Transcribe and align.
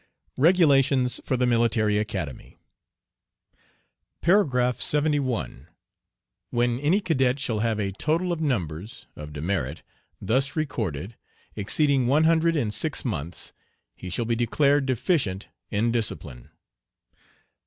REGULATIONS 0.39 1.21
FOR 1.23 1.37
THE 1.37 1.45
MILITARY 1.45 1.99
ACADEMY. 1.99 2.57
Par. 4.21 4.73
71. 4.73 5.67
When 6.49 6.79
any 6.79 7.01
Cadet 7.01 7.39
shall 7.39 7.59
have 7.59 7.79
a 7.79 7.91
total 7.91 8.33
of 8.33 8.41
numbers 8.41 9.05
[of 9.15 9.31
demerit] 9.31 9.83
thus 10.19 10.55
recorded, 10.55 11.17
exceeding 11.55 12.07
one 12.07 12.23
hundred 12.23 12.55
in 12.55 12.71
six 12.71 13.05
months, 13.05 13.53
he 13.93 14.09
shall 14.09 14.25
be 14.25 14.35
declared 14.35 14.87
deficient 14.87 15.49
in 15.69 15.91
discipline. 15.91 16.49